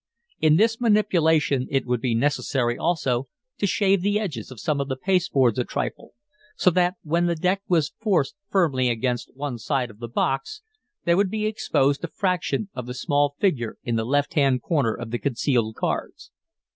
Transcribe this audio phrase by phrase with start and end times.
[0.39, 3.27] In this manipulation it would be necessary, also,
[3.59, 6.15] to shave the edges of some of the pasteboards a trifle,
[6.55, 10.63] so that, when the deck was forced firmly against one side of the box,
[11.05, 14.95] there would be exposed a fraction of the small figure in the left hand corner
[14.95, 16.31] of the concealed cards.